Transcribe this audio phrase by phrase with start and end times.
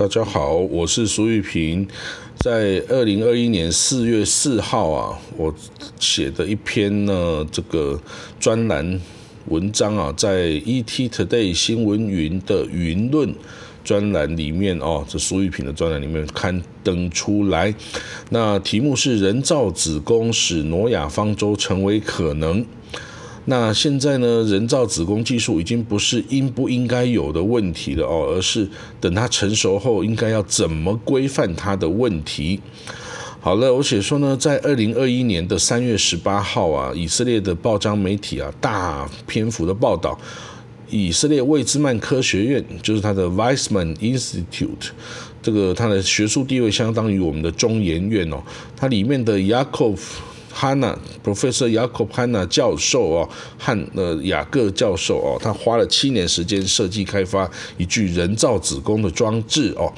[0.00, 1.86] 大家好，我是苏玉平。
[2.38, 5.54] 在二零二一年四月四号啊，我
[5.98, 8.00] 写的一篇呢这个
[8.38, 8.98] 专栏
[9.48, 13.30] 文章啊，在 ET Today 新闻云的云论
[13.84, 17.74] 专栏里面哦，这苏玉平的专栏里面刊登出来。
[18.30, 22.64] 那题目是“人造子宫使挪亚方舟成为可能”。
[23.46, 28.68] 那现在呢，人造子宫技术已经不是应不应该有的问题了哦，而是
[29.00, 32.60] 等它成熟后应该要怎么规范它的问题。
[33.40, 40.16] 好了，我写说呢，在二零二一年的三月十八号啊，以色列的报章媒体啊，大篇幅的报道，
[40.90, 44.90] 以色列魏兹曼科学院，就是它的 Weizmann Institute，
[45.42, 48.42] 这个它的学术地位相当于我们的中研院哦，
[48.76, 49.98] 它里面的 Yakov。
[50.54, 53.28] Hana，Professor Yacob Hanna 教授哦，
[53.58, 59.92] 汉呃雅各教授哦，他花了七年时间设计开发一具人造子宫的装置哦。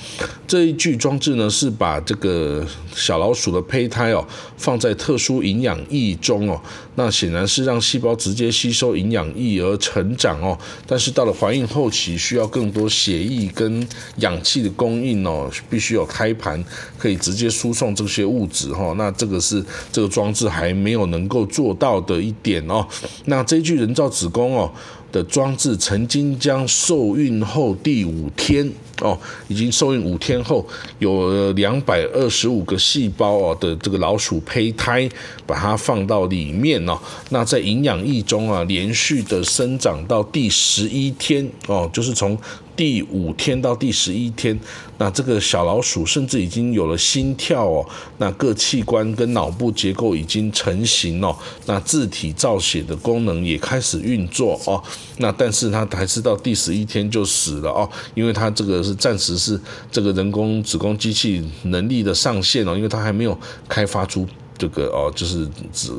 [0.46, 4.24] 这一具装置呢，是把这个小老鼠的胚胎哦
[4.56, 6.60] 放在特殊营养液中哦，
[6.96, 10.58] 那显然是让细胞直接吸收营养液而成长哦。
[10.86, 16.62] 但是到了怀孕后期，需要更多血液跟氧气的供应哦，必须有胎盘
[16.98, 18.94] 可以直接输送这些物质哈。
[18.98, 20.41] 那这个是这个装置。
[20.42, 22.84] 是还没有能够做到的一点哦。
[23.26, 24.68] 那这具人造子宫哦
[25.12, 28.68] 的装置，曾经将受孕后第五天
[29.02, 30.66] 哦，已经受孕五天后，
[30.98, 35.08] 有两百二十五个细胞哦的这个老鼠胚胎，
[35.46, 36.98] 把它放到里面哦。
[37.30, 42.38] 那在营养液中啊，连续的生长到第十一天哦，就是从。
[42.74, 44.58] 第五天到第十一天，
[44.96, 54.82] 那这个小老鼠甚至已经有了心跳哦，那各器官跟脑部结构已经成型哦，那自体造血的功能也开始运作哦，
[55.18, 64.26] 那但是它还是到第十一天就死了哦，因为它这个是暂时是这个人工子宫机器能力的上限哦，因为它还没有开发出
[64.56, 65.92] 这个哦，就是指。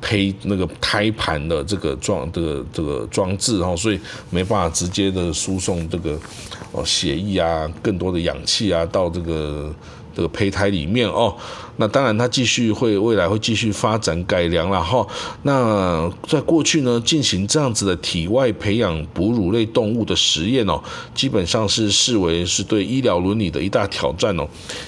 [0.00, 3.98] 胚那个胎盘的这个装这个这个装置哦，所以
[4.30, 6.18] 没办法直接的输送这个
[6.72, 9.74] 哦血液啊，更多的氧气啊到这个
[10.14, 11.34] 这个胚胎里面哦。
[11.80, 15.06] 那当然，它继续会未来会继续发展改良了哈。
[15.42, 20.82] 那在过去呢，进行这样子的体外培养哺乳类动物的实验哦，
[21.14, 24.44] 基本上是视为是对医疗伦理的一大挑战哦，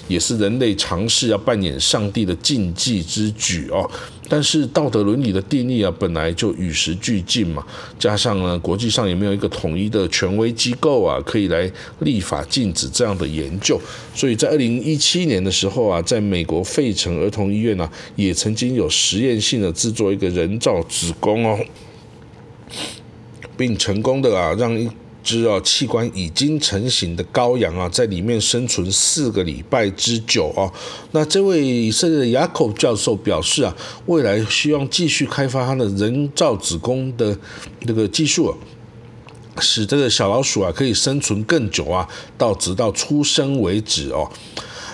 [0.09, 3.88] 也是人类尝试要扮演上帝的禁忌之举哦。
[4.28, 7.65] 但是道德伦理的定义啊，本来就与时俱进嘛，
[7.99, 13.81] 加上呢，国际上也没有一个统一的权威机构啊，可以来立法禁止这样的研究。
[14.15, 21.59] 所以在二零一七年的时候啊，在美国费城儿童医院呢，也曾经有实验性的制作一个人造子宫哦，
[23.56, 24.88] 并成功的啊，让一。
[25.22, 30.70] 只啊，器官已经成型的羔羊啊，在里面生存四个礼拜之久啊。
[31.12, 33.76] 那这位以色列的雅口教授表示啊，
[34.06, 37.36] 未来希望继续开发他的人造子宫的
[37.86, 38.54] 这个技术，
[39.60, 42.08] 使这个小老鼠啊可以生存更久啊，
[42.38, 44.31] 到直到出生为止哦。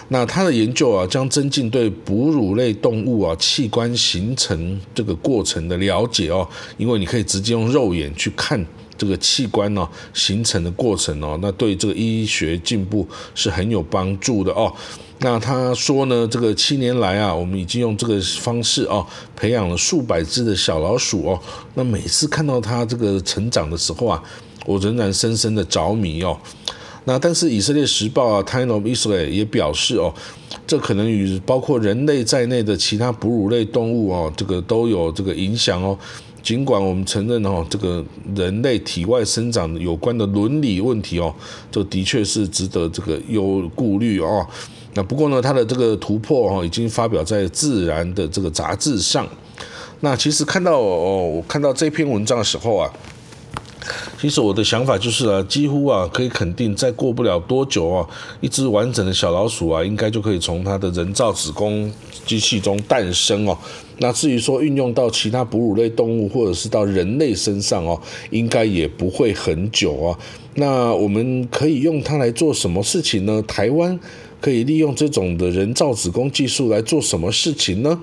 [0.08, 8.64] 那他的研究啊，将增进对哺乳类动物啊器官形成这个过程的了解哦，因为你可以直接用肉眼去看。
[8.98, 14.72] 这个器官呢形成的过程哦，那对这个医学进步是很有帮助的哦。
[15.18, 19.06] 那他说呢，这个七年来啊，我们已经用这个方式哦，
[19.36, 21.38] 培养了数百只的小老鼠哦。
[21.74, 24.22] 那每次看到它这个成长的时候啊，
[24.64, 26.38] 我仍然深深的着迷哦。
[27.08, 30.12] 那但是以色列时报啊，Time of Israel 也表示哦，
[30.66, 35.96] 这可能与包括人类在内的其他哺乳类动物哦，这个都有这个影响哦。
[36.42, 41.32] 尽管我们承认哦，这个人类体外生长有关的伦理问题哦，
[41.70, 44.44] 这的确是值得这个有顾虑哦。
[44.94, 49.24] 那不过呢，它的这个突破哦，已经发表在《自然》的这个杂志上。
[50.00, 52.92] 那其实看到哦，我看到这篇文章的时候啊。
[54.18, 58.08] 其实我的想法就是啊，几乎啊可以肯定，再过不了多久啊，
[58.40, 61.92] 一只完整的小老鼠啊，应该就可以从它的人造子宫
[62.24, 63.56] 机器中诞生哦。
[63.98, 68.00] 那至于说运用到其他哺乳类动物或者是到人类身上哦，
[68.30, 70.18] 应该也不会很久啊。
[70.54, 73.42] 那我们可以用它来做什么事情呢？
[73.46, 73.98] 台湾
[74.40, 78.00] 可以利用这种的人造子宫技术来做什么事情呢？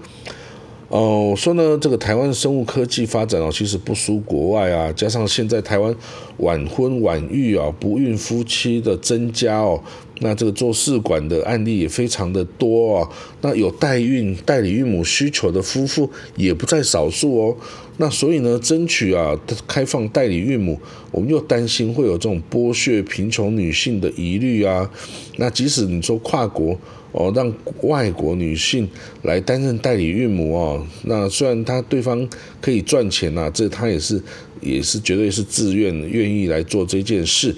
[0.90, 4.92] 哦，我说呢，这个台湾生物科技发展哦，其实不输国外啊。
[4.94, 5.96] 加上现在台湾
[6.38, 9.82] 晚婚晚育啊、不孕夫妻的增加哦，
[10.24, 13.10] 那这个做试管的案例也非常的多啊。
[13.42, 17.58] 那有代孕、代理孕母需求的夫妇也不在少数哦。
[17.98, 19.38] 那所以呢，争取啊
[19.68, 20.80] 开放代理孕母，
[21.12, 24.90] 我们又担心会有这种剥削贫穷女性的疑虑啊。
[25.36, 26.76] 那即使你说跨国
[27.12, 27.54] 哦，让
[27.84, 28.90] 外国女性
[29.22, 32.28] 来担任代理孕母哦，那虽然他对方
[32.60, 34.20] 可以赚钱呐，这他也是
[34.62, 37.56] 也是绝对是自愿愿意来做这件事。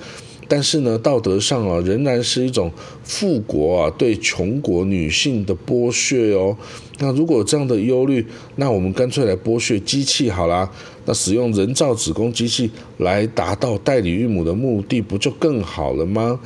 [0.47, 2.71] 但是呢，道德上啊，仍然是一种
[3.03, 6.55] 富国啊对穷国女性的剥削哦。
[6.99, 8.25] 那如果这样的忧虑，
[8.55, 10.69] 那我们干脆来剥削机器好啦。
[11.05, 16.39] 那使用人造子宫机器来达到代理孕母的目的，不就更好了吗？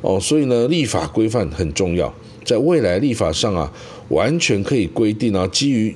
[0.00, 2.12] 哦，所以呢，立法规范很重要，
[2.44, 3.72] 在未来立法上啊，
[4.08, 5.94] 完全可以规定啊，基于。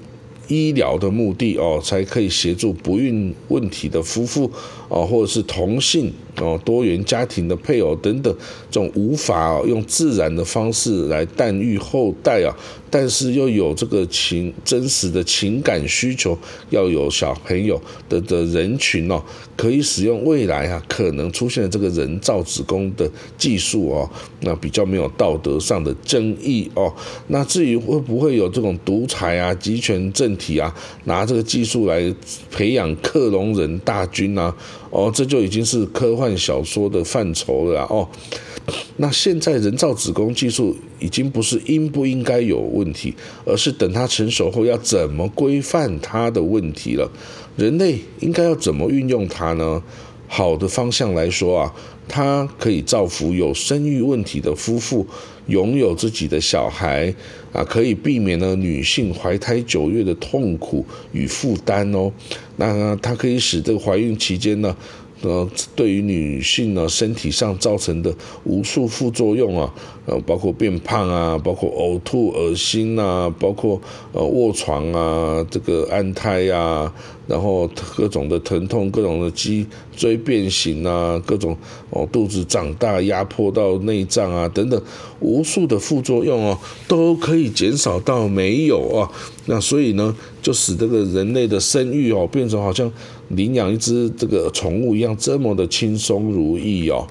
[0.50, 4.50] 医疗的目的哦，才可以协助不孕问题的夫妇
[4.88, 8.34] 哦，或者是同性哦、多元家庭的配偶等等，
[8.70, 12.54] 这种无法用自然的方式来诞育后代啊。
[12.92, 16.36] 但是又有这个情真实的情感需求，
[16.70, 19.22] 要有小朋友的的人群哦，
[19.56, 23.08] 可以使用未来啊可能出现的这个人造子宫的
[23.38, 24.10] 技术哦，
[24.40, 26.92] 那比较没有道德上的争议哦。
[27.28, 32.12] 那至于会不会有这种独裁啊、集权政体啊，拿这个技术来
[32.50, 34.52] 培养克隆人大军啊，
[34.90, 38.08] 哦，这就已经是科幻小说的范畴了哦。
[38.96, 43.14] 那现在人造子宫技术已经不是应不应该有问题，
[43.44, 47.10] 而是等它成熟后要怎么规范它的问题了。
[47.56, 49.82] 人类应该要怎么运用它呢？
[50.32, 51.74] 好的方向来说啊，
[52.06, 55.04] 它可以造福有生育问题的夫妇
[55.50, 57.12] 拥有自己的小孩
[57.52, 62.10] 啊，可以避免了女性怀胎九月的痛苦与负担哦。
[62.56, 64.74] 那它可以使这个怀孕期间呢。
[65.22, 65.46] 呃，
[65.76, 68.14] 对于女性呢，身体上造成的
[68.44, 69.70] 无数副作用啊，
[70.06, 73.78] 呃，包括变胖啊，包括呕吐、恶心啊，包括
[74.12, 76.90] 呃卧床啊，这个安胎呀，
[77.26, 81.54] 然后各种的疼痛，各种的脊椎变形啊，各种
[81.90, 84.82] 哦肚子长大压迫到内脏啊等等，
[85.20, 86.58] 无数的副作用哦，
[86.88, 89.10] 都可以减少到没有啊。
[89.44, 92.90] 那所以呢，就使这个人类的生育哦，变成好像。
[93.30, 97.06] 领养一只这个宠物一样这么的轻松如意哦，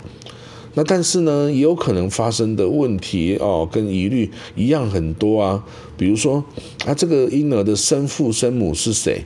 [0.75, 5.63] 那但是呢，也有可能发生的问题哦，跟疑虑一样很多啊。
[5.97, 6.43] 比如说
[6.85, 9.23] 啊，这个婴儿的生父生母是谁？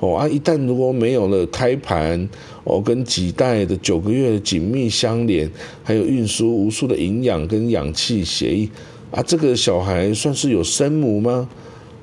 [0.00, 2.28] 哦啊，一旦如果没有了胎盘
[2.64, 5.50] 哦，跟脐带的九个月紧密相连，
[5.82, 8.70] 还有运输无数的营养跟氧气协议
[9.10, 11.48] 啊，这个小孩算是有生母吗？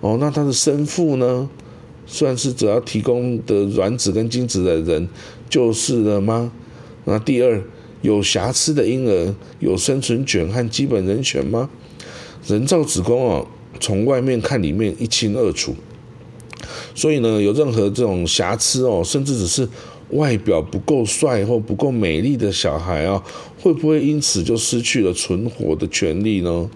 [0.01, 1.49] 哦，那他的生父呢？
[2.05, 5.07] 算是只要提供的卵子跟精子的人
[5.49, 6.51] 就是了吗？
[7.05, 7.61] 那第二，
[8.01, 11.69] 有瑕疵的婴儿有生存权和基本人权吗？
[12.47, 13.47] 人造子宫哦，
[13.79, 15.75] 从外面看里面一清二楚，
[16.93, 19.67] 所以呢，有任何这种瑕疵哦，甚至只是
[20.11, 23.23] 外表不够帅或不够美丽的小孩啊，
[23.59, 26.69] 会不会因此就失去了存活的权利呢？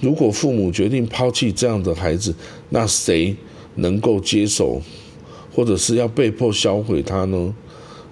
[0.00, 2.34] 如果父母决定抛弃这样的孩子，
[2.70, 3.34] 那谁？
[3.76, 4.80] 能够接受，
[5.54, 7.54] 或者是要被迫销毁它呢？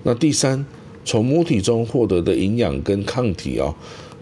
[0.05, 0.65] 那第三，
[1.05, 3.75] 从母体中获得的营养跟抗体啊，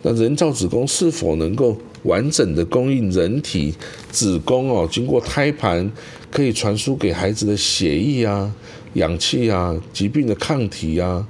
[0.02, 3.74] 那人造子宫是否能够完整的供应人体
[4.10, 4.88] 子宫哦？
[4.90, 5.90] 经过胎盘
[6.30, 8.52] 可以传输给孩子的血液啊、
[8.94, 11.26] 氧气啊、疾病的抗体啊，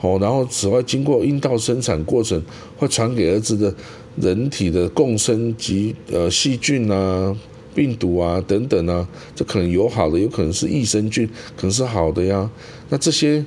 [0.00, 2.42] 哦，然后此外经过阴道生产过程
[2.76, 3.72] 会传给儿子的
[4.16, 7.36] 人体的共生及呃细菌啊。
[7.74, 11.26] 病毒啊，等等啊，这可能有好的，有可能是益生菌，
[11.56, 12.48] 可能是好的呀。
[12.88, 13.44] 那这些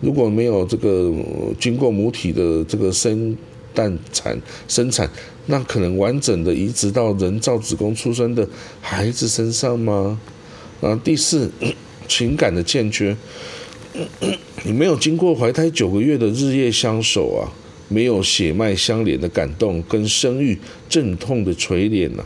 [0.00, 1.12] 如果没有这个
[1.60, 3.36] 经过母体的这个生
[3.74, 5.08] 蛋产生产，
[5.46, 8.48] 那可能完整的移植到人造子宫出生的
[8.80, 10.18] 孩子身上吗？
[10.80, 11.50] 啊，第四，
[12.08, 13.16] 情感的欠缺，
[14.64, 17.48] 你没有经过怀胎九个月的日夜相守啊，
[17.88, 22.24] 没有血脉相连的感动跟生育阵痛的锤炼呐。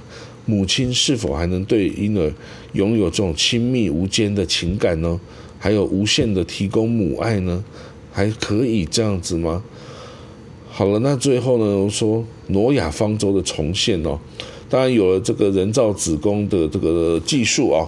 [0.51, 2.33] 母亲是否还能对婴儿
[2.73, 5.21] 拥有这种亲密无间的情感呢？
[5.61, 7.63] 还有无限的提供母爱呢？
[8.11, 9.63] 还可以这样子吗？
[10.69, 11.65] 好了，那最后呢？
[11.79, 14.19] 我说挪亚方舟的重现哦，
[14.69, 17.87] 当然有了这个人造子宫的这个技术啊，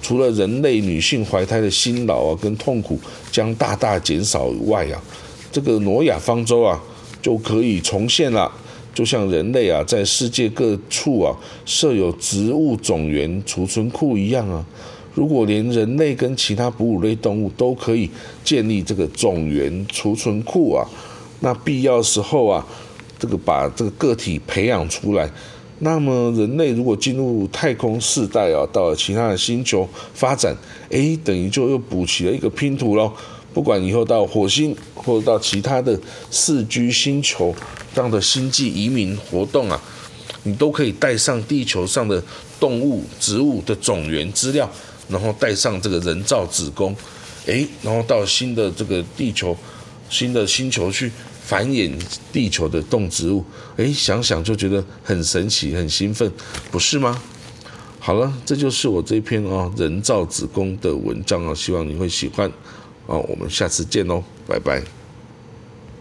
[0.00, 2.96] 除了人类女性怀胎的辛劳啊跟痛苦
[3.32, 5.02] 将大大减少以外啊，
[5.50, 6.80] 这个挪亚方舟啊
[7.20, 8.52] 就可以重现了。
[8.96, 11.36] 就像人类啊，在世界各处啊
[11.66, 14.64] 设有植物种源储存库一样啊，
[15.12, 18.08] 如果连人类跟其他哺乳类动物都可以
[18.42, 20.88] 建立这个种源储存库啊，
[21.40, 22.66] 那必要时候啊，
[23.18, 25.30] 这个把这个个体培养出来。
[25.80, 30.56] 那么人类如果进入太空世代啊，到了其他的星球发展，
[30.90, 33.12] 哎，等于就又补齐了一个拼图喽。
[33.56, 35.98] 不管以后到火星或者到其他的
[36.30, 37.54] 四居星球
[37.94, 39.80] 这样的星际移民活动啊，
[40.42, 42.22] 你都可以带上地球上的
[42.60, 44.70] 动物、植物的种源资料，
[45.08, 46.94] 然后带上这个人造子宫，
[47.46, 49.56] 哎，然后到新的这个地球、
[50.10, 51.10] 新的星球去。
[51.46, 51.92] 繁衍
[52.32, 53.44] 地球的动植物，
[53.76, 56.28] 诶，想想就觉得很神奇、很兴奋，
[56.72, 57.22] 不是吗？
[58.00, 62.50] 好了，这就是我这篇啊人造子宫的文章啊，希望你会喜欢
[63.06, 64.82] 啊，我们下次见喽，拜拜。